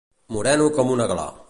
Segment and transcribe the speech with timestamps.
[0.37, 1.31] Moreno com una gla.